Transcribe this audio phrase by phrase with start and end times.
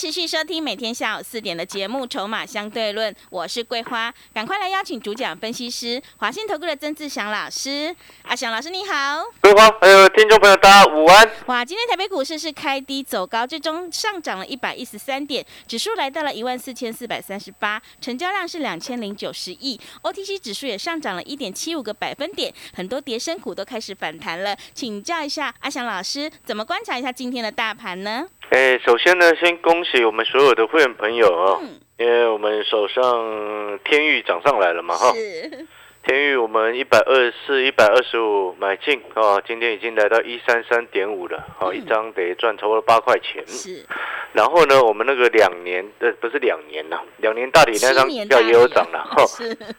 [0.00, 7.94] 持续收听每天下午四点的节目《筹码相对论》，我是桂花，赶快来邀请主讲分析师华信投顾的曾志祥老师。
[8.22, 11.30] 阿祥老师你好，桂花还有听众朋友大家午安。
[11.48, 24.56] 哇，今天台北股市是开低走高，最终上涨了一百一十三点，指数来到了一万四千四百三十八，成交量是两千零九十亿，OTC 指数也上涨了一点七五个百分点，很多跌升股都开始反弹了。
[24.72, 28.24] 请教一下阿祥老师，怎么观察一下今天的大盘呢？
[28.50, 31.60] 哎，首先呢，先恭喜我们所有的会员朋友哦，
[31.98, 35.12] 因为我们手上天域涨上来了嘛，哈，
[36.04, 43.46] 天域我们一百二十四、一百二十五买进啊，今天已经来到一三三点五了，好，一张得赚超过八块钱。
[43.46, 43.86] 是，
[44.32, 49.24] 然后呢，我们那个两年的不是两年呐，两年大底那张票也有涨了，哈，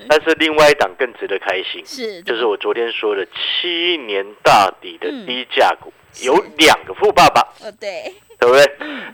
[0.07, 8.13] 但是另外一档更值得开心，是，就是我昨天说的七年大底的低价股，有两个富爸爸，哦，对。
[8.39, 8.65] 对不对？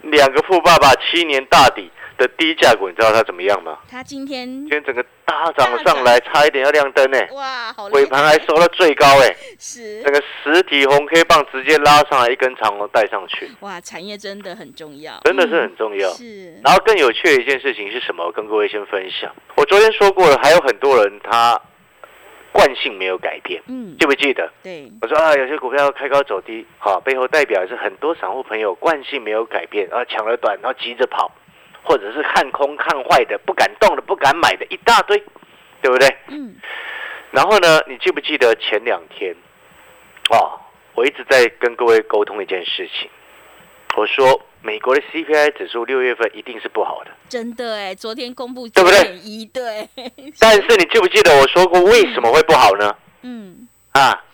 [0.04, 3.76] 两个富爸爸七年大底的低价股，你知道它怎么样吗？
[3.90, 7.18] 它今天今天整个大涨上来，差一点要亮灯呢。
[7.32, 9.36] 哇，好尾盘还收到最高哎。
[9.58, 10.02] 是。
[10.02, 13.50] 整个实体红 K 棒直接拉上来，一根长龙带上去。
[13.60, 15.20] 哇，产业真的很重要。
[15.24, 16.10] 真的是很重要。
[16.14, 16.58] 是。
[16.64, 18.24] 然后更有趣的一件事情是什么？
[18.24, 19.30] 我跟各位先分享。
[19.56, 21.60] 我昨天说过了，还有很多人他。
[22.52, 24.50] 惯性没有改变，嗯，记不记得？
[24.62, 31.30] 对，我说啊，有些股票开高走低，好，背后代表是很多散户朋友惯性没有改变，啊，抢了短，然后急着跑，
[31.82, 35.16] 或者是看空看坏的，不敢动的，不敢买的一大堆，
[35.82, 36.08] 对不对？
[36.28, 36.56] 嗯。
[37.30, 39.34] 然后呢，你记不记得前两天，
[40.30, 40.58] 哦，
[40.94, 43.10] 我一直在跟各位沟通一件事情，
[43.96, 44.40] 我说。
[44.62, 49.16] 美国的 CPI 指数六月份一定是不好的，真的哎，昨天公布对不对？
[49.18, 49.88] 一对，
[50.38, 52.94] 但是你记不记得我说过为什么会不好呢？
[53.22, 54.24] 嗯，啊，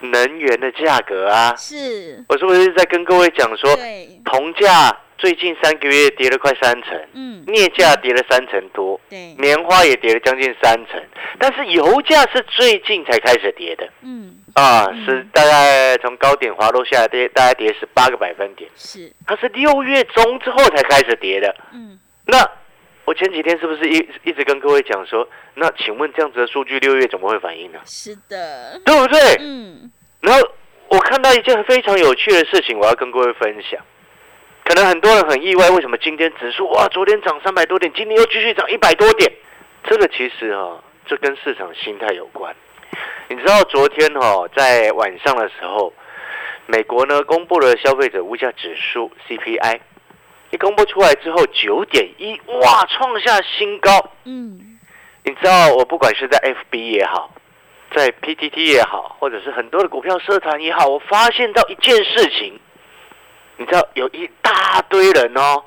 [0.00, 3.76] 能源的价格啊，是，我是不是在跟各位讲说，
[4.24, 11.02] 铜价最近三个月跌了快三成，嗯，镍价跌了三成多，对，棉花也跌了将近三成，
[11.38, 14.34] 但是油价是最近才开始跌的，嗯。
[14.54, 18.70] 啊，是大概从高点滑落下来跌，大概跌十八个百分点。
[18.74, 21.54] 是，它是六月中之后才开始跌的。
[21.74, 22.38] 嗯，那
[23.04, 27.78] 我前几天是不是一一直跟各位讲说，那请问这样子的数据六月怎么会反应呢？
[27.84, 29.20] 是的，对不对？
[29.40, 29.92] 嗯。
[30.20, 30.40] 然后
[30.88, 33.78] 我看到一件非常有趣的事情，我要跟各位分享。
[34.66, 39.32] 可能很多人很意外，为什么今天指数哇，昨天涨三百多点，今天又继续涨一百多点？
[39.84, 42.52] 这个其实啊，这跟市场心态有关。
[43.28, 45.92] 你知道昨天哈在晚上的时候，
[46.66, 49.78] 美国呢公布了消费者物价指数 CPI，
[50.50, 54.10] 一公布出来之后九点一，哇，创下新高。
[54.24, 54.80] 嗯，
[55.22, 57.32] 你知道我不管是在 FB 也好，
[57.94, 62.58] 在 PTT 也好，或者是很多的股票社团也好，我发现到一件事情，
[63.56, 65.62] 你知道有一大堆人哦，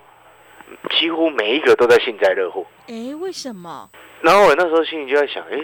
[0.91, 2.65] 几乎每一个都在幸灾乐祸。
[2.87, 3.89] 哎，为什么？
[4.21, 5.59] 然后我那时候心里就在想，哎。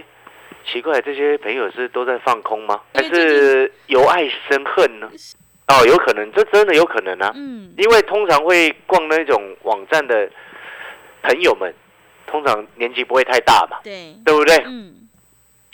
[0.68, 2.82] 奇怪，这些朋友是都在放空吗？
[2.92, 5.08] 还是由爱生恨呢？
[5.68, 7.32] 哦，有可能，这真的有可能啊。
[7.36, 10.28] 嗯，因为通常会逛那种网站的
[11.22, 11.72] 朋友们，
[12.26, 14.56] 通常年纪不会太大嘛，对，对不对？
[14.66, 15.08] 嗯，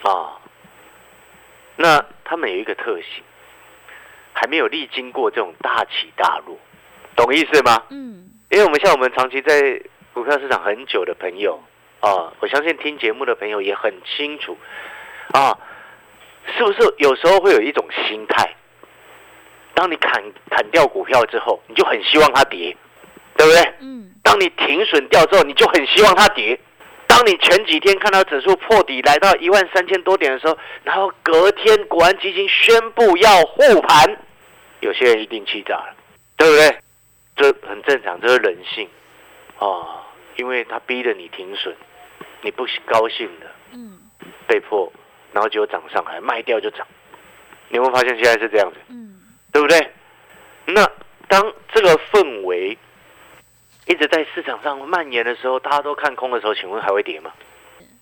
[0.04, 0.36] 啊，
[1.78, 3.24] 那他们有一个特性，
[4.34, 6.58] 还没有历经过这种大起大落，
[7.16, 7.84] 懂意思吗？
[7.90, 9.82] 嗯，因为我们像我们长期在
[10.14, 11.62] 股票市场很久的朋友。
[12.02, 14.58] 啊，我相信听节目的朋友也很清楚，
[15.34, 15.56] 啊，
[16.58, 18.56] 是不是有时候会有一种心态，
[19.76, 22.76] 当你砍砍掉股票之后，你就很希望它跌，
[23.38, 23.74] 对不对？
[23.82, 24.12] 嗯。
[24.24, 26.60] 当你停损掉之后，你就很希望它跌。
[27.22, 34.18] 当你前几天看到指数破底来到一万三千多点的时候，然后隔天国安基金宣布要护盘，
[34.80, 35.96] 有些人一定气炸了，
[36.36, 36.80] 对不对？
[37.36, 38.90] 这很正常，这是人性
[39.60, 40.02] 啊，
[40.36, 41.76] 因为他逼着你停损。
[42.42, 44.00] 你不高兴的，嗯，
[44.48, 44.92] 被迫，
[45.32, 46.88] 然后就涨上来，卖掉就涨。
[47.70, 49.22] 你会发现现在是这样子，嗯，
[49.52, 49.92] 对不对？
[50.66, 50.90] 那
[51.28, 52.76] 当这个氛围
[53.92, 57.30] 一直在市场上蔓延的时候，大家都看空的时候，请问还会跌吗？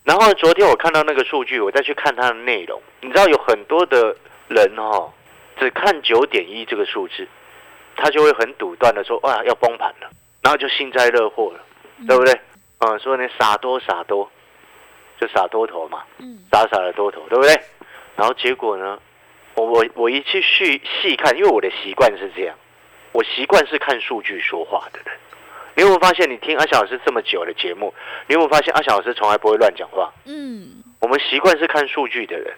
[0.04, 4.16] 然后昨天我看到那个数据，我再去看它的内容，你知道有很多的
[4.48, 5.12] 人哦，
[5.58, 7.28] 只看九点一这个数字，
[7.96, 10.10] 他就会很笃断的说，哇，要崩盘了，
[10.44, 11.60] 然后就幸灾乐祸了，
[12.08, 12.40] 对不对？
[12.80, 14.30] 嗯，说你傻多傻多，
[15.20, 17.60] 就傻多头嘛，嗯，傻傻的多头，对不对？
[18.16, 19.00] 然后结果呢，
[19.56, 22.56] 我我我一去细细看，因为我的习惯是这样，
[23.12, 25.18] 我习惯是看数据说话的人。
[25.80, 27.94] 你有没有发现，你听阿翔老师这么久的节目，
[28.28, 30.14] 你有没有发现阿翔老师从来不会乱讲话？
[30.26, 32.54] 嗯，我们习惯是看数据的人，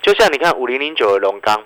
[0.00, 1.62] 就像你看五零零九的龙刚，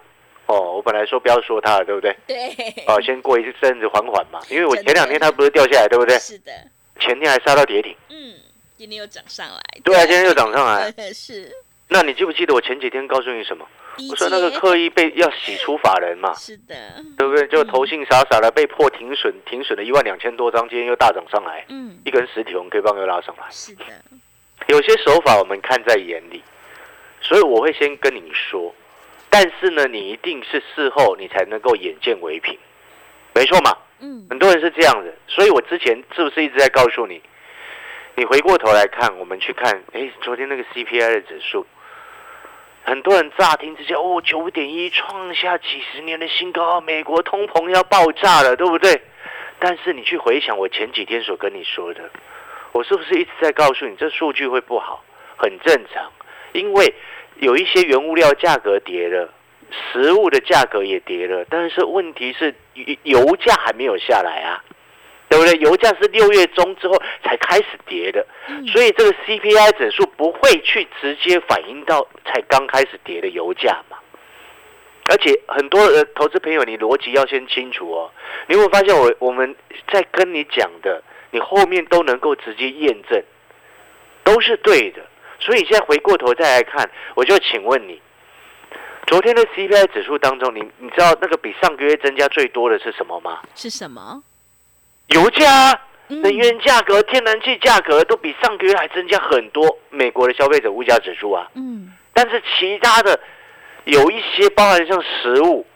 [0.46, 2.16] 哦，我本来说不要说他了，对不对？
[2.26, 2.48] 对。
[2.88, 6.18] 哦，先过一阵子缓缓嘛，因为我前两天他不是掉下来，对不对？
[6.18, 6.50] 是的。
[6.98, 7.94] 前天还杀到跌停。
[8.08, 8.34] 嗯，
[8.76, 9.60] 今天又涨上来。
[9.84, 10.92] 对啊，今天又涨上来。
[11.14, 11.48] 是。
[11.86, 13.64] 那你记不记得我前几天告诉你什么？
[14.10, 16.74] 我说那个刻意被要洗出法人嘛，是的，
[17.16, 17.46] 对不对？
[17.48, 23.84] 就投信傻傻的被迫停损，停损了一万两千多张，今天又大涨上来，嗯，一根实体红 K 棒又拉上来，是的。
[24.68, 26.42] 有些手法我们看在眼里，
[27.20, 28.74] 所以我会先跟你说，
[29.30, 32.56] 但是呢，你一定是事后你才能够眼见为凭，
[33.34, 37.20] 没错嘛，嗯，很多人是这样的，所以我之前是不是一直在告诉你，
[38.14, 41.66] 你回过头来看，我们去看，哎，昨天那个 CPI 的指数。
[42.88, 48.98] 很多人乍听之下，哦，九点一创下几十年的新高，美国通膨要爆炸了，对不对？
[49.58, 52.08] 但是你去回想我前几天所跟你说的，
[52.72, 55.04] 我是不是一直在告诉你，这数据会不好？
[55.36, 56.10] 很正常，
[56.52, 56.94] 因为
[57.36, 59.28] 有一些原物料价格跌了，
[59.92, 62.54] 食物的价格也跌了，但是问题是
[63.02, 64.64] 油价还没有下来啊。
[65.28, 65.54] 对不对？
[65.58, 68.26] 油价是六月中之后才开始跌的，
[68.72, 73.98] 所以这个 CPI 指数不会去直接反映到才刚开始跌的油价嘛。
[75.10, 78.10] 而且很多的投资朋友，你逻辑要先清楚哦。
[78.46, 79.54] 你会发现我我们
[79.90, 83.22] 在跟你讲的，你后面都能够直接验证，
[84.22, 85.02] 都是对的。
[85.40, 88.00] 所以现在回过头再来看，我就请问你，
[89.06, 93.40] 昨天的 CPI 指数当中，你你知道那个比上个月增加最多的是什么吗？
[93.54, 94.22] 是什么？
[95.08, 99.78] 油价、能源价格、天然气价格都比上个月还增加很多。
[99.90, 103.18] 美国的消费者物价指数啊，嗯，但是其他的
[103.84, 105.66] 有一些，包含像食物，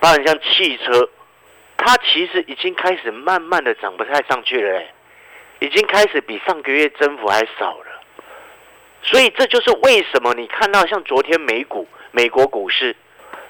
[0.00, 1.08] 包含像汽车，
[1.76, 4.86] 它其实已经开始慢慢的涨不太上去了，哎，
[5.60, 7.86] 已经开始比上个月增幅还少了。
[9.02, 12.94] 所以这就是为什么你看到像昨天美股、美国股市，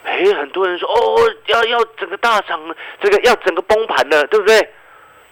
[0.04, 2.60] 哎，很多人说哦，要要整个大涨，
[3.00, 4.70] 这个要整个崩盘了，对不对？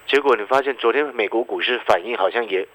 [0.07, 2.67] 结果你发现昨天美国股市反应好像也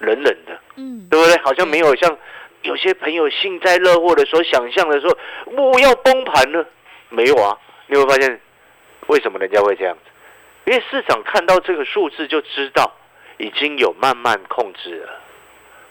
[0.00, 1.36] 冷冷的，嗯，对不对？
[1.42, 2.18] 好像没有像
[2.62, 5.16] 有些朋友幸灾乐祸的所想象的说，
[5.46, 6.66] 我要崩盘了，
[7.08, 7.56] 没有啊？
[7.86, 8.40] 你会发现
[9.06, 10.10] 为什么人家会这样子？
[10.70, 12.92] 因为市场看到这个数字就知道
[13.38, 15.20] 已经有慢慢控制了，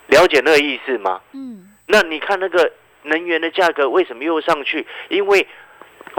[0.06, 1.20] 了解那个意思吗？
[1.32, 2.70] 嗯，那你看那个
[3.02, 4.86] 能源的价格为什么又上去？
[5.08, 5.46] 因为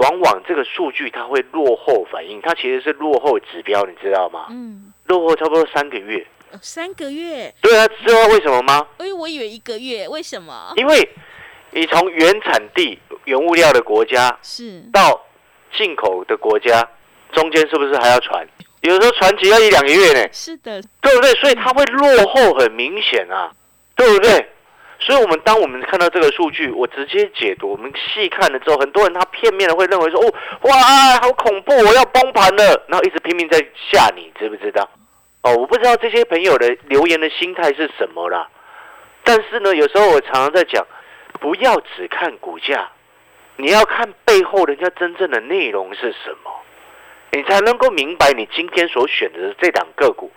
[0.02, 4.48] 往往这个数据它会落后反应，它其实是落后指标，你知道吗？
[4.50, 6.26] 嗯，落后差不多三个月。
[6.62, 7.54] 三个月？
[7.62, 8.88] 对啊，知道为什么吗？
[9.00, 10.74] 因为，我以为一个月，为什么？
[10.78, 11.10] 因为
[11.72, 15.24] 你从原产地原物料的国家是到
[15.78, 16.88] 进口的国家，
[17.32, 18.48] 中间是不是还要传？
[18.82, 20.28] 有时候传奇要一两个月呢。
[20.32, 21.32] 是的，对不对？
[21.34, 23.52] 所以它会落后很明显啊，
[23.96, 24.50] 对不对？
[25.02, 30.74] 所以，我们当我们看到这个数据，我直接解读，我们细看了之后，很多人他片面的会认为说：“哦，哇，
[31.22, 33.58] 好恐怖，我要崩盘了。”然后一直拼命在
[33.90, 34.90] 吓你，知不知道？
[35.44, 38.50] 哦，我不知道这些朋友的留言的心态是什么啦。
[39.24, 40.86] 但是呢，有时候我常常在讲，
[41.40, 42.90] 不要只看股价，
[43.56, 46.52] 你要看背后人家真正的内容是什么，
[47.32, 50.30] 你才能够明白你今天所选择的这档个股，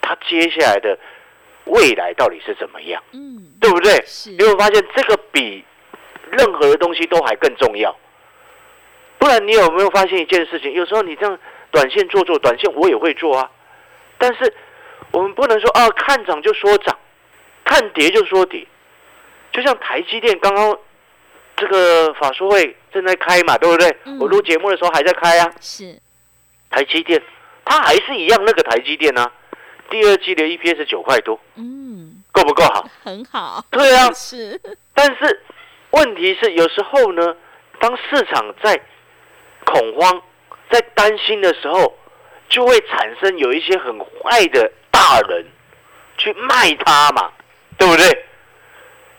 [0.00, 0.98] 它接下来的。
[1.70, 3.02] 未来到底是怎么样？
[3.12, 4.02] 嗯，对不对？
[4.06, 4.30] 是。
[4.30, 5.64] 你会发现这个比
[6.30, 7.96] 任何的东西都还更重要。
[9.18, 10.72] 不然你有没有发现一件事情？
[10.72, 11.38] 有时候你这样
[11.70, 13.50] 短线做做，短线我也会做啊。
[14.18, 14.52] 但是
[15.12, 16.96] 我们不能说啊，看涨就说涨，
[17.64, 18.66] 看跌就说跌。
[19.52, 20.78] 就像台积电刚刚
[21.56, 23.96] 这个法说会正在开嘛，对不对？
[24.20, 25.52] 我录节目的时候还在开啊。
[25.60, 26.00] 是。
[26.70, 27.20] 台积电，
[27.64, 29.30] 它还是一样那个台积电呢。
[29.90, 32.88] 第二季的 EPS 九块多，嗯，够不够好？
[33.04, 33.62] 很好。
[33.70, 34.58] 对啊，是。
[34.94, 35.42] 但是
[35.90, 37.36] 问题是，有时候呢，
[37.78, 38.80] 当市场在
[39.64, 40.22] 恐慌、
[40.70, 41.98] 在担心的时候，
[42.48, 45.44] 就会产生有一些很坏的大人
[46.16, 47.32] 去卖它嘛，
[47.76, 48.24] 对不对？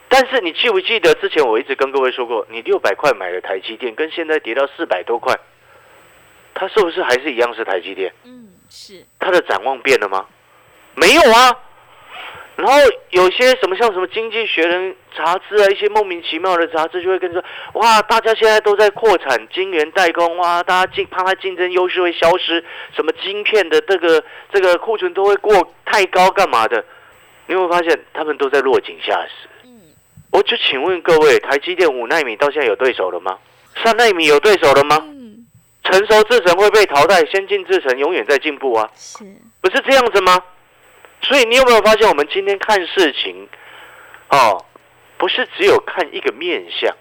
[0.08, 5.34] 但是你记不记得之前我一直跟各位说过，你六百块买的台积电，跟现在跌到四百多块，
[6.54, 8.12] 它是不是还是一样是台积电？
[8.24, 9.04] 嗯，是。
[9.18, 10.26] 它的展望变了吗？
[10.94, 11.50] 没有啊，
[12.56, 12.78] 然后
[13.10, 17.42] 有些什么像什么《经济学人》杂志啊，一些莫名其妙的杂志就会跟说，
[17.74, 22.62] 哇，大家现在都在扩产晶圆代工，哇，大家竞怕它竞争优势会消失，
[22.94, 24.22] 什么晶片的这个
[24.52, 26.84] 这个库存都会过太高，干嘛的？
[27.46, 29.48] 你会发现他们都在落井下石。
[29.64, 29.80] 嗯，
[30.30, 33.38] 我就请问各位，台积电五纳米到现在有对手了吗？
[33.82, 34.98] 三纳米有对手了吗？
[35.02, 35.46] 嗯，
[35.82, 39.24] 成熟制程会被淘汰，先进制程永远在进步啊，是，
[39.60, 40.38] 不是这样子吗？
[41.22, 43.48] 所以你有没有发现，我们今天看事情，
[44.28, 44.64] 哦，
[45.18, 46.94] 不是只有看一个面相，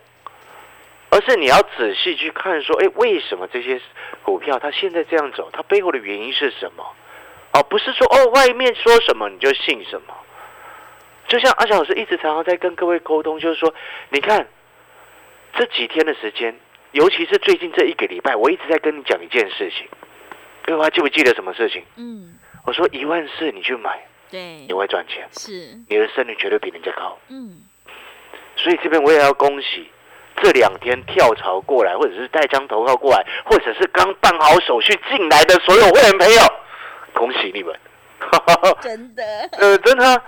[1.10, 3.82] 而是你要仔细去看，说，哎，为什么这些
[4.24, 6.86] 股票它现在这样走，它背后的原因是什么？
[7.54, 10.14] 哦，不是说哦，外面说什么你就信什么。
[11.28, 13.74] 就像阿翔老师一直常常在跟各位沟通，就是说，
[14.10, 14.48] 你看
[15.56, 16.58] 这几天的时间，
[16.92, 19.88] 尤其是最近这一个礼拜，我一直在跟你讲一件事情，
[20.64, 21.84] 各位还记不记得什么事情？
[21.96, 22.36] 嗯，
[22.66, 24.00] 我说一万四你去买。
[24.32, 25.52] 对，你会赚钱，是
[25.90, 27.18] 你的胜率绝对比人家高。
[27.28, 27.62] 嗯，
[28.56, 29.88] 所以这边我也要恭喜
[30.42, 36.42] 这两天跳槽过来，或者是带张投靠过来，或者是刚办好手续进来的所有会员朋友，
[37.14, 37.78] 恭喜你们！
[38.82, 39.24] 真的，
[39.60, 40.24] 呃，真的，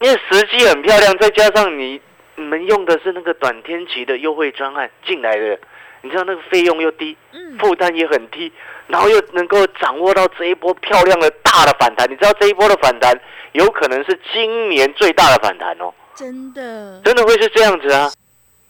[0.00, 2.00] 因为时机很漂亮，再加上你
[2.36, 5.58] 你们用的是那个短天期的优惠专案进来的。
[6.02, 7.16] 你知道那个费用又低，
[7.58, 8.52] 负担也很低，
[8.86, 12.10] 然后又能够掌握到这一波漂亮的大的反弹。
[12.10, 13.12] 你知道这一波的反弹
[13.52, 18.10] 有可能是今年最大的反弹哦，真的，真的会是这样子啊？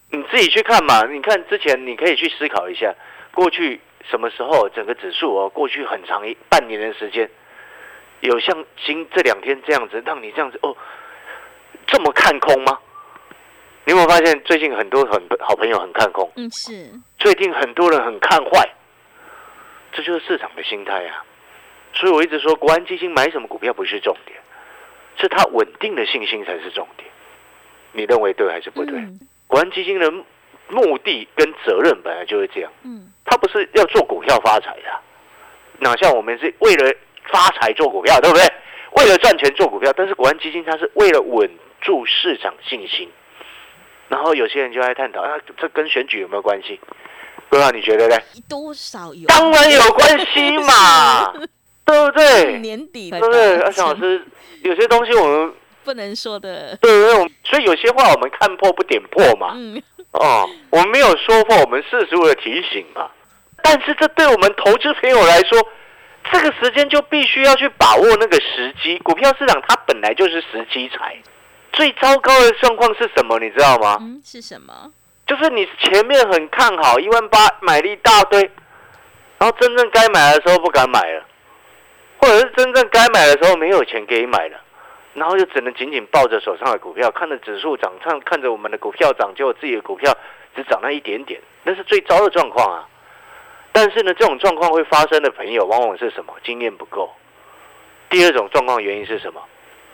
[0.09, 1.05] 你自己去看嘛。
[1.05, 2.93] 你看之前你可以去思考一下，
[3.33, 7.29] 过去什么时候整个指数哦，过去很长一半年的时间，
[8.19, 10.75] 有像今这两天这样子让你这样子哦，
[11.87, 12.77] 这么看空吗？
[13.91, 16.31] 你有没有发现最近很多很好朋友很看空？
[16.37, 16.89] 嗯，是。
[17.19, 18.69] 最近很多人很看坏，
[19.91, 21.25] 这就是市场的心态啊。
[21.93, 24.39] 所以我一直说，国安基金买什么股票不是重点，
[25.17, 27.09] 是它稳定的信心才是重点。
[27.91, 28.97] 你认为对还是不对？
[29.45, 30.09] 国安基金的
[30.69, 32.71] 目的跟责任本来就是这样。
[32.85, 33.11] 嗯。
[33.25, 34.99] 它不是要做股票发财的，
[35.79, 36.95] 哪像我们是为了
[37.29, 38.47] 发财做股票，对不对？
[38.91, 43.11] 为了赚钱做股票，但是国安基金它是为了稳住市场信心。
[44.11, 46.77] 然后有些人就在探讨啊，这跟选举有没有关系？
[47.47, 48.17] 不知道你觉得呢？
[48.49, 49.25] 多少有？
[49.27, 51.31] 当然有关系嘛，
[51.85, 52.59] 对不对？
[52.59, 53.61] 年底对不对？
[53.61, 54.21] 阿翔老师，
[54.63, 55.53] 有些东西我们
[55.85, 56.75] 不能说的。
[56.81, 59.53] 对对，所以有些话我们看破不点破嘛。
[59.55, 59.81] 嗯。
[60.11, 63.09] 哦，我们没有说破，我们事实的提醒嘛。
[63.63, 65.57] 但是这对我们投资朋友来说，
[66.33, 68.97] 这个时间就必须要去把握那个时机。
[68.99, 71.15] 股票市场它本来就是时机财。
[71.73, 73.39] 最糟糕的状况是什么？
[73.39, 73.97] 你知道吗？
[74.01, 74.91] 嗯，是什么？
[75.27, 78.41] 就是你前面很看好一万八，买了一大堆，
[79.37, 81.23] 然后真正该买的时候不敢买了，
[82.17, 84.59] 或者是真正该买的时候没有钱给你买了，
[85.13, 90.13] 然后就只能紧紧抱着手上的股票，看着指数涨，看看着我们的股票涨，结果自己的股票
[90.53, 92.87] 只涨那一点点，那是最糟的状况啊！
[93.71, 96.33] 但是呢，这种状况会发生的朋友，往往是什么？
[96.43, 97.09] 经验不够。
[98.09, 99.41] 第二种状况原因是什么？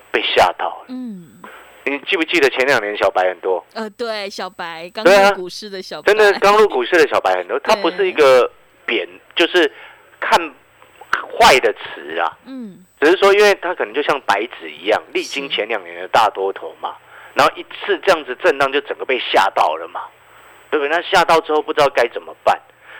[0.09, 0.85] 被吓到了。
[0.87, 1.36] 嗯。
[1.89, 3.65] 你记不记得前两年小白很多？
[3.73, 7.59] 呃，对，小白刚入股市的小白，真的刚入股市的小白很多。
[7.59, 8.49] 它不是一个
[8.85, 9.71] 贬，就是
[10.19, 10.39] 看
[11.39, 12.37] 坏的词啊。
[12.45, 16.95] 嗯，只是说，因为它可能就像白纸一样，历经前两年的大多头嘛，
[17.33, 20.01] 然后一次这样子震荡，就整个被吓到了嘛，
[20.69, 20.89] 对不对？
[20.89, 22.59] 那吓到之后不知道该怎么办。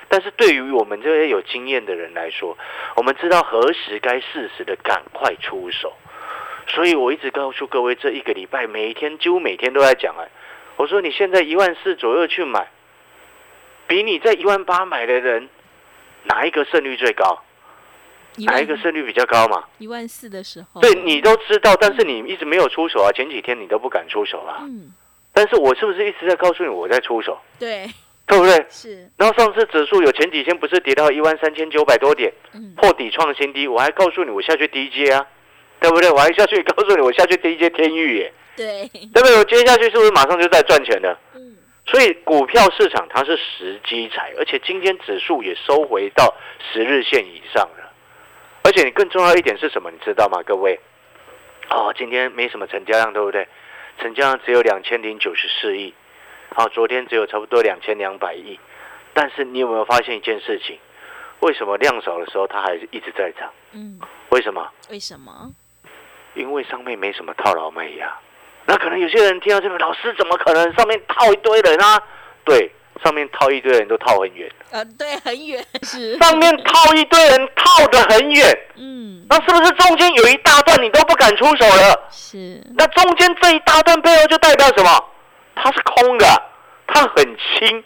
[0.09, 2.57] 但是对于我们这些有经验的人来说，
[2.95, 5.91] 我们知道何时该适时的赶快出手。
[6.67, 10.27] 所以我一直告诉各位，这一个礼拜每一天几乎每天都在讲哎，
[10.75, 12.67] 我说你现在一万四左右去买，
[13.87, 15.49] 比你在一万八买的人，
[16.23, 17.41] 哪一个胜率最高？
[18.45, 19.63] 哪一个胜率比较高嘛？
[19.79, 23.09] 一万四的时候，对你都知道，但是你一直没有出手啊。
[23.11, 24.59] 前几天你都不敢出手啊。
[24.61, 24.93] 嗯。
[25.33, 27.39] 但是我是不是一直在告诉你我在出手？
[27.57, 27.89] 对。
[28.27, 28.65] 对不对？
[28.69, 29.09] 是。
[29.17, 32.31] 然后上次指数有前几天不是跌到一万三千九百多点，
[32.75, 35.25] 破底创新低，我还告诉你我下去低阶啊。
[35.79, 36.09] 对不对？
[36.09, 38.33] 我还下去告诉你，我下去第一阶天域耶。
[38.55, 39.37] 对，对不对？
[39.37, 41.19] 我接下去是不是马上就在赚钱了？
[41.35, 41.55] 嗯。
[41.85, 46.35] 所以股票市场它是时机财，而且今天指数也收回到
[46.73, 47.93] 十日线以上了。
[48.63, 49.89] 而且你更重要一点是什么？
[49.91, 50.77] 你知道吗，各位？
[51.69, 53.47] 哦，今天没什么成交量，对不对？
[54.01, 55.93] 成交量只有两千零九十四亿。
[56.53, 58.59] 好，昨天只有差不多两千两百亿。
[59.13, 60.77] 但是你有没有发现一件事情？
[61.39, 63.49] 为什么量少的时候它还是一直在涨？
[63.71, 63.99] 嗯。
[64.29, 64.69] 为什么？
[64.89, 65.51] 为什么？
[66.37, 68.15] 因为上面没什么套牢卖压，
[68.65, 72.01] 那可能有些人听到这边，老师怎么可能上面套一堆人啊？
[72.45, 72.71] 对，
[73.03, 74.49] 上面套一堆人都套很远。
[74.71, 76.17] 呃，对，很远是。
[76.17, 82.07] 上面套一堆人套的很远，嗯，那是不是中间有一大段你都不敢出手了？
[82.11, 82.61] 是。
[82.75, 85.03] 那中间这一大段背后就代表什么？
[85.55, 86.25] 它是空的，
[86.85, 87.83] 它很轻，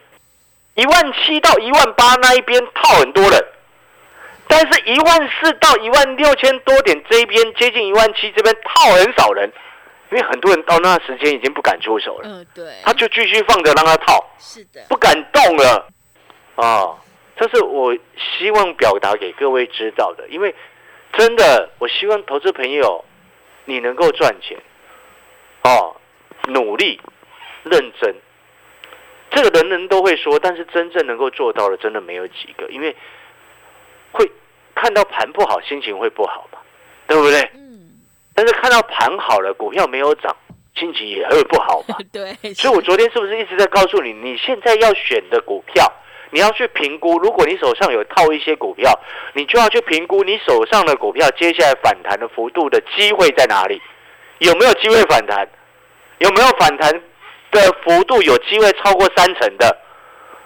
[0.75, 3.45] 一万七到一万八那一边套很多人，
[4.51, 9.49] 但是一万四到一万六千多点这一边接近一万七这边套很少人，
[10.11, 12.27] 因为很多人到那时间已经不敢出手了。
[12.27, 12.65] 嗯，对。
[12.83, 15.87] 他就继续放着让他套，是的，不敢动了。
[16.55, 16.99] 啊，
[17.37, 20.53] 这是我希望表达给各位知道的，因为
[21.13, 23.05] 真的，我希望投资朋友
[23.63, 24.57] 你能够赚钱，
[25.63, 25.95] 哦，
[26.47, 26.99] 努力。
[27.63, 28.15] 认真，
[29.29, 32.67] 这个人人都会说，但是真正能够做到的，真的没有几个。
[32.69, 32.95] 因为
[34.11, 34.31] 会
[34.81, 36.57] 看到盘不好，心情会不好嘛，
[37.05, 37.39] 对不对？
[37.53, 37.91] 嗯。
[38.33, 40.35] 但是看到盘好了，股票没有涨，
[40.75, 41.95] 心情也会不好嘛。
[42.11, 42.33] 对。
[42.55, 45.85] 所以我昨天是不是一直在告诉你，你现在要选的股票，
[46.31, 47.19] 你要去评估。
[47.19, 48.91] 如果你手上有套一些股票，
[49.33, 53.79] 你就要去评估你手上的股票接下来反弹的幅度的机会在哪里，
[54.39, 55.47] 有没有机会反弹？
[56.17, 56.91] 有没有反弹？
[57.51, 59.77] 的幅度有机会超过三成的，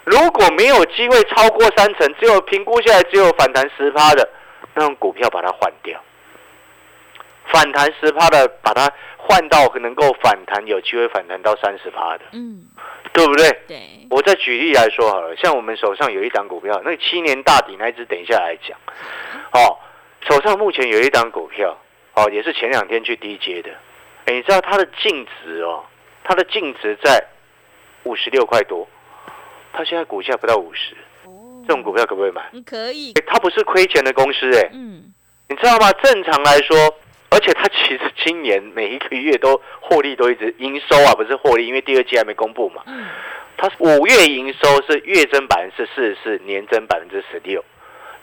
[0.06, 4.30] 如果没有机会超过三成，只有评估下来只有反弹十趴的，
[4.74, 6.00] 那种股票把它换掉。
[7.52, 12.66] 反弹十趴的，把它换到能够反弹，有机会反弹到三十趴的，嗯，
[13.14, 13.50] 对不对？
[13.68, 13.80] 对。
[14.10, 18.78] 我再举例来说好了，像我们手上有一档股票，那七年大底那一只，等一下来讲。
[19.54, 19.78] 哦，
[20.28, 21.76] 手上目前有一档股票，
[22.14, 23.72] 哦，也是前两天去低接的，
[24.26, 25.84] 哎，你知道它的净值哦？
[26.24, 27.24] 它的净值在
[28.04, 28.88] 五十六块多，
[29.76, 30.96] 它现在股价不到五十，
[31.68, 32.50] 这种股票可不可以买？
[32.66, 33.12] 可以。
[33.28, 35.12] 它不是亏钱的公司哎，嗯，
[35.50, 35.92] 你知道吗？
[36.02, 36.78] 正常来说，
[37.30, 42.84] 而且它其实今年每一个月都获利都一直营收啊，不是获利，因为第二季还没公布嘛。
[42.86, 43.06] 嗯，
[43.58, 47.62] 它五月营收是月增百分之四十四，年增百分之十六，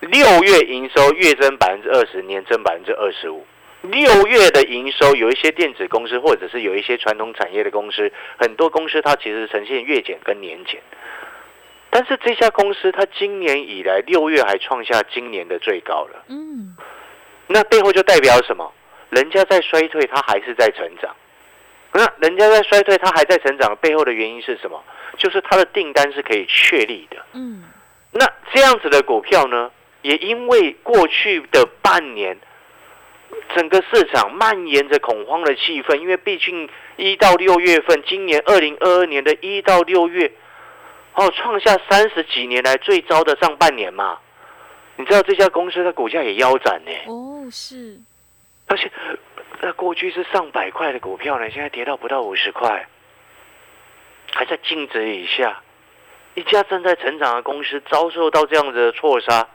[0.01, 3.45] 六月营收月增百分之二十，年增百分之二十五。
[3.83, 10.81] 六月的营收，有一些电子公司，或者是有一些传统产业的公司，很多公司它其实呈现月减跟年减。
[11.95, 16.25] 但是这家公司它今年以来六月还创下今年的最高了。
[16.29, 16.75] 嗯，
[17.49, 18.73] 那背后就代表什么？
[19.11, 21.15] 人家在衰退，它还是在成长。
[21.93, 24.83] 那人家在衰退，它还在成长，背后的原因是什么？
[25.19, 27.19] 就是它的订单是可以确立的。
[27.35, 27.65] 嗯，
[28.11, 32.39] 那这样子的股票呢，也因为过去的半年。
[33.55, 40.31] 整个市场蔓延着恐慌的气氛，因为毕竟一到六月份，今年二零二二年的一到六月，
[41.15, 44.19] 哦，创下三十几年来最糟的上半年嘛。
[44.97, 46.91] 你知道这家公司的股价也腰斩呢？
[47.07, 47.99] 哦，是。
[48.67, 48.91] 而且，
[49.61, 52.87] 那过去是上百块的股票呢，现在跌到不到五十块，
[54.33, 55.61] 还在净值以下。
[56.35, 59.47] 一家正在成长的公司遭受到这样子的错杀。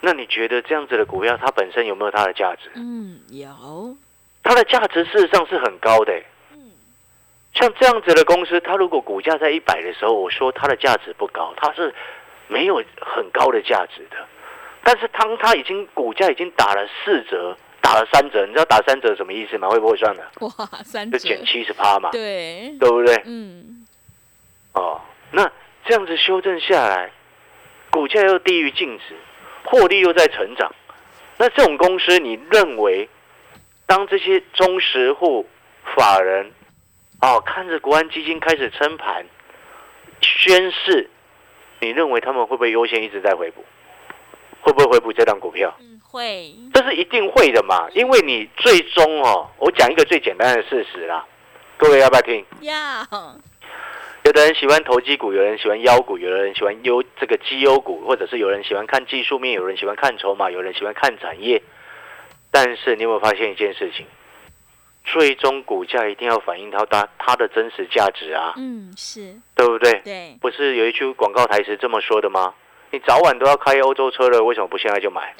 [0.00, 2.70] 那你觉得这样子的股票，它本身有没有它的价值？
[2.74, 3.96] 嗯，有。
[4.42, 6.12] 它的价值事实上是很高的。
[6.12, 6.24] 嗯。
[7.58, 11.92] 像这样子的公司，它如果股价在一百的时候，我说它的价值不高，它是
[12.46, 14.16] 没有很高的价值的。
[14.84, 19.68] 但是当它已经股价已经打了四折，打了三折，你知道打三折什么意思吗？
[19.68, 20.24] 会不会算的？
[20.40, 20.50] 哇，
[20.84, 22.10] 三折就减七十趴嘛。
[22.12, 22.76] 对。
[22.78, 23.20] 对不对？
[23.26, 23.84] 嗯。
[24.74, 25.00] 哦，
[25.32, 25.50] 那
[25.84, 27.10] 这样子修正下来，
[27.90, 29.16] 股价又低于净值。
[29.64, 30.74] 获利又在成长，
[31.36, 33.06] 那这种公司，你认为，
[33.84, 35.46] 当这些中实户
[35.94, 36.50] 法人，
[37.20, 39.26] 哦，看着国安基金开始撑盘，
[40.20, 41.10] 宣誓，
[41.80, 43.64] 你认为他们会不会优先一直在回补？
[44.60, 45.74] 会不会回补这档股票？
[45.80, 46.54] 嗯，会。
[46.72, 51.26] 这是一定会的嘛，因为你最终哦，我讲一个最简单的事实啦，
[51.76, 52.44] 各位要不要听？
[52.60, 52.74] 要。
[54.24, 61.62] 有的人喜欢投机股，有人喜欢妖股，有的人喜欢优这个绩优股，或者是有人喜欢看技术面，有人喜欢看筹码，有人喜欢看产业。
[62.50, 64.06] 但是你有没有发现一件事情？
[65.12, 68.52] 最终股价一定要反映到它它的真实价值啊！
[68.56, 70.00] 嗯，是对不对？
[70.04, 72.54] 对，不是有一句广告台词这么说的吗？
[72.90, 75.34] 你早晚都要开欧洲车了，为什么不现在就买？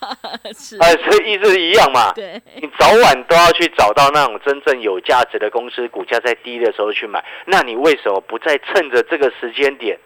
[0.56, 2.10] 是，哎，这意思一样嘛。
[2.14, 7.22] 对，你早晚都要去找到那种真正有价值的公司，股价在低的时候去买。
[7.44, 9.98] 那你为什么不再趁着这个时间点，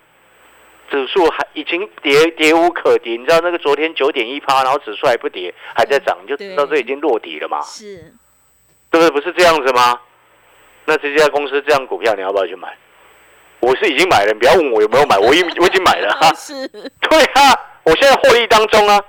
[0.91, 3.17] 指数还已经跌跌无可跌？
[3.17, 7.61] 你知道那个昨天九点一趴，然后指数还不跌，还在涨，你就知道这已经落底了嘛？
[7.63, 8.13] 是，
[8.91, 9.11] 对不对？
[9.11, 10.01] 不是这样子吗？
[10.85, 12.77] 那这家公司这样股票，你要不要去买？
[13.61, 16.33] 我是已经买了，你不要问我有没有买， 我已我已经买了哈。
[16.35, 16.67] 是，
[17.01, 19.01] 对啊，我现在获利当中啊，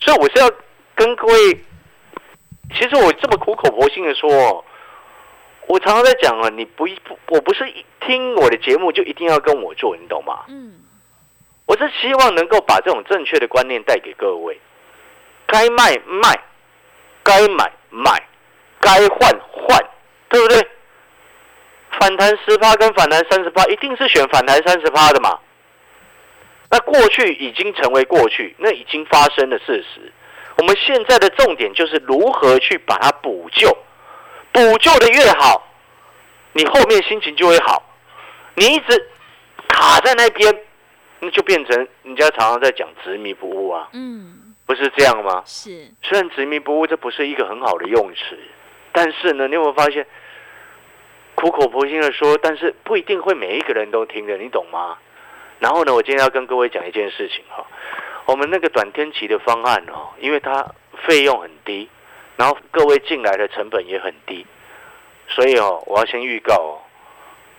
[0.00, 0.50] 所以我是要
[0.94, 1.54] 跟各位，
[2.74, 4.64] 其实我这么苦口婆心的说，
[5.68, 7.64] 我常常在讲啊，你不不，我不是
[8.00, 10.44] 听我的节目就一定要跟我做，你懂吗？
[10.48, 10.74] 嗯，
[11.66, 14.60] 我是希望能够把这种正确的观念带给各位，
[15.46, 16.38] 该卖卖，
[17.22, 18.20] 该买买，
[18.80, 19.84] 该换换
[20.28, 20.68] 对不对？
[21.98, 25.38] 反弹十趴跟反弹三十趴，一定是选反弹三十趴的嘛？
[26.70, 30.12] 那过去已经成为过去，那已经发生的事实。
[30.58, 33.74] 我们现在的重点就是如何去把它补救，
[34.52, 35.66] 补救的越好，
[36.52, 37.82] 你后面心情就会好。
[38.54, 39.08] 你一直
[39.68, 40.54] 卡在那边，
[41.20, 43.88] 那就变成人家常常在讲执迷不悟啊。
[43.92, 45.42] 嗯，不是这样吗？
[45.46, 45.70] 是。
[46.02, 48.38] 虽然执迷不悟这不是一个很好的用词，
[48.96, 50.06] 但是呢，你有没有发现？
[51.34, 54.96] 苦口婆心的说，但是不一定会每一个人都听的，你懂吗？
[55.58, 57.62] 然后呢，我今天要跟各位讲一件事情哈，
[58.24, 60.66] 我们那个短天期的方案哦，因为它
[61.06, 61.90] 费用很低，
[62.36, 64.46] 然后各位进来的成本也很低，
[65.28, 66.80] 所以哦，我要先预告哦，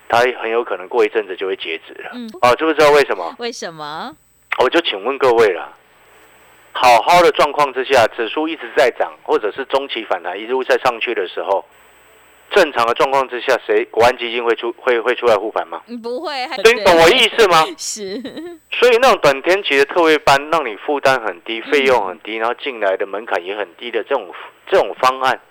[0.10, 2.10] 它很有可能过一阵子就会截止了。
[2.16, 3.36] 嗯，哦，知不知道为什么？
[3.38, 4.12] 为什么？
[4.58, 5.72] 我就请问各位了，
[6.80, 11.66] 好好的状况之下，指数一直在涨，或者是中期反弹一路在上去的时候。
[12.50, 15.82] 正常的状况之下，谁国安基金会出会会出来护盘吗？
[16.02, 16.32] 不会，
[16.64, 17.66] 所以你懂我意思吗？
[17.78, 18.22] 是。
[18.72, 24.34] 所以那种短天期的特惠班，让你负担很低，费用很低，然后进来的门槛也很低的这种
[24.72, 25.42] 这种方案，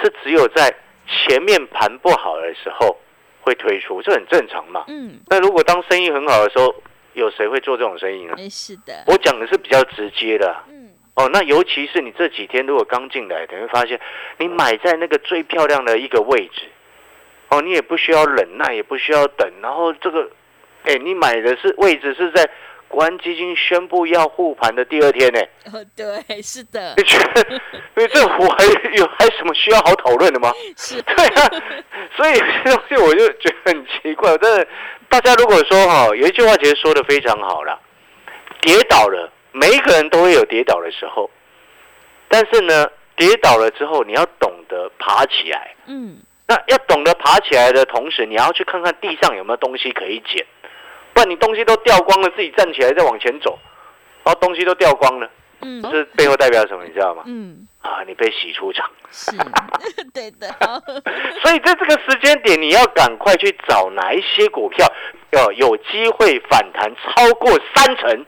[0.00, 0.72] 是只有在
[1.08, 2.96] 前面盘不好的时候
[3.40, 4.84] 会推出，这很正常嘛。
[4.86, 5.18] 嗯。
[5.26, 6.72] 那如果当生意很好的时候，
[7.14, 8.34] 有谁会做这种生意呢？
[8.50, 9.04] 是的。
[9.06, 10.56] 我讲的是比较直接的。
[10.68, 14.00] 嗯哦，那尤其是你这几天如果刚进来，你会发现
[14.38, 16.62] 你买在那个最漂亮的一个位置，
[17.48, 20.30] 哦，你也不需要忍耐，也不需要等，然后这个，
[20.84, 22.48] 哎，你买的是位置是在
[22.86, 25.40] 国安基金宣布要护盘的第二天呢。
[25.72, 26.94] 哦，对，是的。
[26.96, 27.60] 你觉得，
[27.96, 28.64] 因为这我还
[28.96, 30.50] 有还什么需要好讨论的吗？
[30.76, 31.02] 是。
[31.02, 31.50] 对啊，
[32.16, 34.66] 所以这东西我就觉得很奇怪，真的，
[35.10, 37.78] 大家如果说哈，有一句话其实说的非常好了，
[38.62, 39.30] 跌倒了。
[39.52, 41.28] 每一个人都会有跌倒的时候，
[42.28, 45.74] 但是呢，跌倒了之后，你要懂得爬起来。
[45.86, 50.46] 嗯，那要懂得爬起来的同时，你要去看看地上有没有东西可以捡，
[51.12, 53.58] 不然你东西都掉光了，自己站起来再往前走，
[54.22, 55.28] 然后东西都掉光了，
[55.62, 56.84] 嗯，这背后代表什么？
[56.84, 57.22] 你知道吗？
[57.26, 58.90] 嗯，啊，你被洗出场。
[59.10, 59.32] 是，
[60.14, 60.48] 对的。
[61.42, 64.86] 所以在这个时间点，你要赶快去找哪一些股票，
[65.32, 68.26] 要有机会反弹超过三成。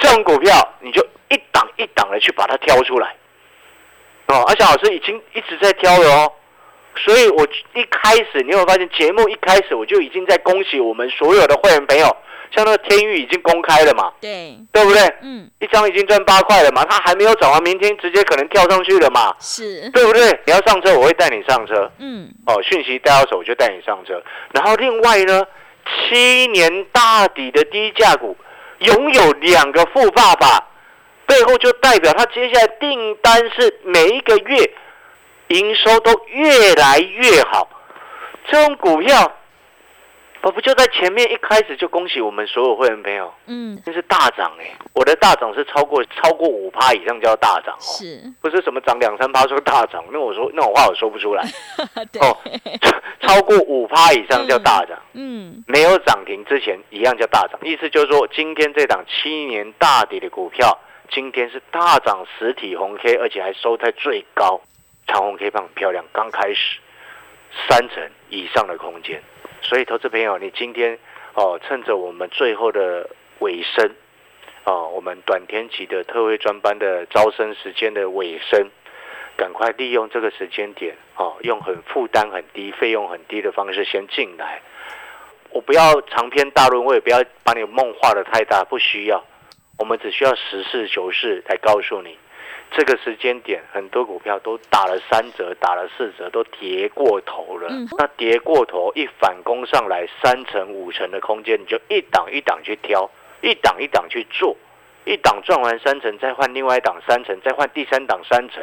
[0.00, 3.16] 这种股票，你就一档一档的去把它挑出来，
[4.28, 6.32] 哦，而且老师已经一直在挑了哦，
[6.94, 12.16] 所以我一开始你有发现节目一开始我就已经在恭喜我们所有的会员朋友，
[12.54, 15.00] 像那个天域已经公开了嘛，对，对不对？
[15.22, 20.30] 嗯，一张已经赚八块了嘛，它还没有涨完，明天直接可能跳上去了嘛，是，对不对？
[20.46, 25.44] 你要上车，我会带你上车，嗯，哦，讯息带到手我就带你上车，然后另外呢，
[26.10, 28.36] 七年大底的低价股。
[28.80, 30.64] 拥有两个富爸爸，
[31.26, 34.70] 背后就代表他接下来订单是每一个月
[35.48, 37.68] 营收都越来越好。
[38.48, 39.32] 这种股票，
[40.42, 43.32] 我不就在前面一开始就恭喜我们所有会员朋友？
[43.46, 44.72] 嗯，那是大涨哎！
[44.94, 50.02] 我的大涨是超过超过五趴以上叫大涨哦，是不是什么涨两三趴说大涨？
[50.10, 51.42] 那我说那种话我说不出来。
[52.20, 52.36] 哦，
[53.20, 54.98] 超过五趴以上叫大涨。
[55.12, 57.58] 嗯，没有涨停之前一样叫大涨。
[57.64, 60.78] 意思就是说，今天这档七年大底的股票，
[61.10, 64.60] 今天是大涨实体红 K，而且还收在最高，
[65.06, 66.04] 长红 K 棒很漂亮。
[66.12, 66.78] 刚开始
[67.68, 69.20] 三成以上的空间，
[69.62, 70.98] 所以投资朋友，你今天
[71.34, 73.08] 哦，趁着我们最后的
[73.40, 73.90] 尾声，
[74.64, 78.68] 哦，我们短天期的特惠专班的招生时间的尾声。
[79.36, 84.60] 赶快利用这个时间点，哦，用很负担很低、费用很低的方式先进来。
[85.50, 89.24] 我不要长篇大论，我也不要把你梦画的太大，不需要。
[89.78, 92.18] 我们只需要实事求是来告诉你，
[92.70, 97.68] 这个时间点很多股票都打了三折、打了四折，都跌过头了。
[97.96, 104.56] 那跌过头一反攻上来，三成、五成的空间，你就一档一档去挑，一档一档去做，
[105.04, 108.62] 一档赚完三成，再换另外一档三成，再换第三档三成。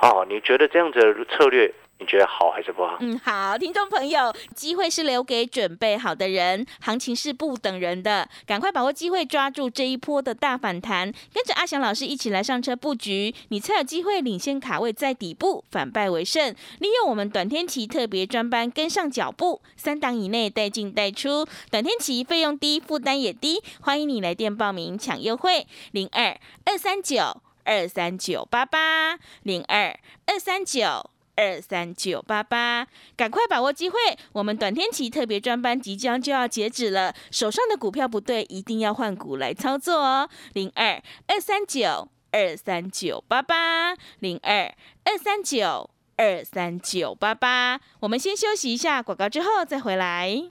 [0.00, 2.98] 哦，你觉得这样子的策略，你觉得好还是不好？
[3.00, 16.54] 嗯，好，听众朋友，机会是留给准备好的人，行情是不等人的，赶快把握机会，抓住这一波的大反弹，跟着阿翔老师一起来上车布局，你才有机会领先卡位在底部，反败为胜。
[16.78, 27.40] 利用我们短天期特别专班跟上脚步，三档以内带进带出，短天期费用低，负担也低，欢迎你来电报名抢优惠，零二二三九。
[27.66, 33.98] 二三九八八零二二三九二三九八八，赶快把握机会！
[34.32, 40.30] 我们短天期特别专班即将就要截止了，手上的股票不对，一定要换股来操作哦。
[40.54, 44.74] 零二二三九二三九八八零二
[45.04, 47.80] 二三九二三九八八。
[48.00, 50.50] 我们先休息一下广告，之后再回来。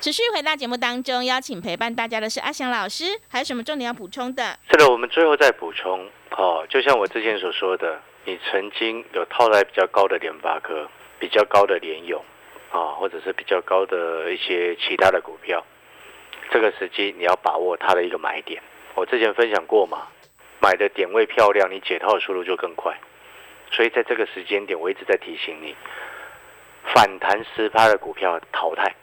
[0.00, 4.56] 持续回到节目当中，邀请陪伴大家的是阿翔老师，还有什么重点要补充的？
[4.70, 6.08] 是的，我们最后再补充。
[6.30, 12.24] 哦，就像我之前所说的，你曾经有套在比较高的联发科、比较高的联勇
[12.70, 15.64] 啊，或者是比较高的一些其他的股票，
[16.52, 18.62] 这个时机你要把握它的一个买点。
[18.94, 20.06] 我之前分享过嘛，
[20.60, 22.96] 买的点位漂亮，你解套的速度就更快。
[23.72, 25.74] 所以在这个时间点，我一直在提醒你，
[26.94, 28.94] 反弹十趴的股票淘汰。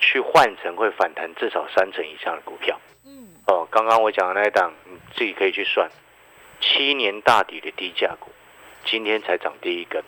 [0.00, 2.78] 去换成会反弹至少三成以上的股票。
[3.04, 5.90] 嗯，哦，刚刚我讲的那一档，你自己可以去算，
[6.60, 8.30] 七年大底的低价股，
[8.84, 10.02] 今天才涨第一根，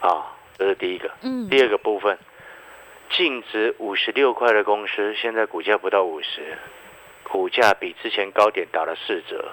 [0.00, 1.10] 啊，这是第一个。
[1.22, 2.18] 嗯，第二个部分，
[3.10, 6.58] 净值五十六块的公司，现在股价不到五十，
[7.22, 9.52] 股价比之前高点打了四折，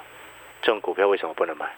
[0.62, 1.72] 这种股票为什么不能买？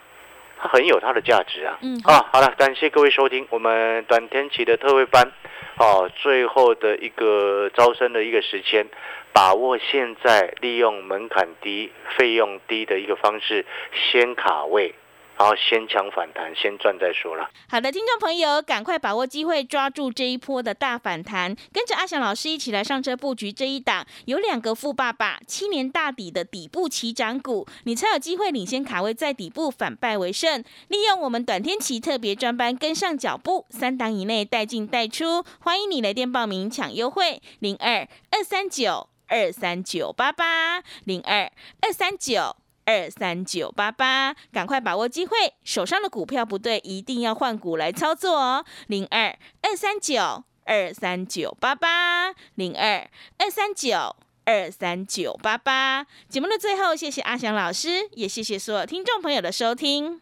[0.64, 1.78] 它很有它的价值啊。
[1.82, 5.30] 嗯，啊，好了，感谢各位收听我们短天期的特惠班。
[5.78, 8.86] 哦，最后的一个招生的一个时间，
[9.34, 14.94] 把握现在利用门槛低、费用低的一个方式，先卡位。
[15.38, 17.50] 然后先抢反弹，先赚再说了。
[17.68, 30.64] 好的，听众朋友，赶快把握机会，抓住这一波的大反弹，跟着阿翔老师一起来上车布局这一档，有两个富爸爸，七年大底的底部起涨股，你才有机会领先卡位在底部，反败为胜。
[30.88, 42.56] 利用我们短天期特别专班，跟上脚步，三档以内带进带出，欢迎你来电报名抢优惠，零二二三九二三九八八零二二三九。
[42.86, 48.66] 二三九八八，赶快把握机会，手上的股票不对，一定要换股来操作哦。
[48.88, 54.16] 零二二三九二三九八八，零二二三九
[54.46, 56.06] 二三九八八。
[56.28, 60.22] 节目的最后，谢谢阿翔老师，也谢谢所有听众朋友的收听。